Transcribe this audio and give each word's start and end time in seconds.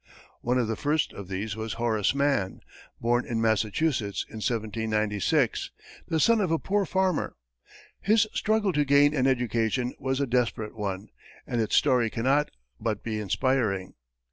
One 0.41 0.57
of 0.57 0.67
the 0.67 0.75
first 0.75 1.13
of 1.13 1.27
these 1.27 1.55
was 1.55 1.73
Horace 1.73 2.15
Mann, 2.15 2.61
born 2.99 3.23
in 3.23 3.39
Massachusetts 3.39 4.25
in 4.27 4.37
1796, 4.37 5.69
the 6.07 6.19
son 6.19 6.41
of 6.41 6.49
a 6.49 6.57
poor 6.57 6.85
farmer. 6.87 7.35
His 7.99 8.25
struggle 8.33 8.73
to 8.73 8.83
gain 8.83 9.13
an 9.13 9.27
education 9.27 9.93
was 9.99 10.19
a 10.19 10.25
desperate 10.25 10.75
one, 10.75 11.09
and 11.45 11.61
its 11.61 11.75
story 11.75 12.09
cannot 12.09 12.49
but 12.79 13.03
be 13.03 13.19
inspiring. 13.19 13.93